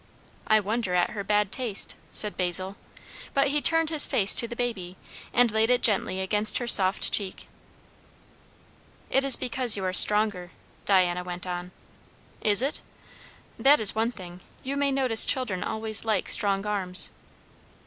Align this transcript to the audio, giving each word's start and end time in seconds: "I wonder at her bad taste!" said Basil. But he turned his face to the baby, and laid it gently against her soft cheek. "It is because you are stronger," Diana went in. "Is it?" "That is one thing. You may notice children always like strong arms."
"I 0.47 0.59
wonder 0.59 0.95
at 0.95 1.11
her 1.11 1.23
bad 1.23 1.51
taste!" 1.51 1.93
said 2.11 2.35
Basil. 2.35 2.75
But 3.35 3.49
he 3.49 3.61
turned 3.61 3.91
his 3.91 4.07
face 4.07 4.33
to 4.33 4.47
the 4.47 4.55
baby, 4.55 4.97
and 5.31 5.51
laid 5.51 5.69
it 5.69 5.83
gently 5.83 6.21
against 6.21 6.57
her 6.57 6.65
soft 6.65 7.11
cheek. 7.11 7.47
"It 9.11 9.23
is 9.23 9.35
because 9.35 9.77
you 9.77 9.85
are 9.85 9.93
stronger," 9.93 10.49
Diana 10.85 11.23
went 11.23 11.45
in. 11.45 11.69
"Is 12.41 12.63
it?" 12.63 12.81
"That 13.59 13.79
is 13.79 13.93
one 13.93 14.11
thing. 14.11 14.39
You 14.63 14.75
may 14.75 14.91
notice 14.91 15.23
children 15.23 15.63
always 15.63 16.03
like 16.03 16.29
strong 16.29 16.65
arms." 16.65 17.11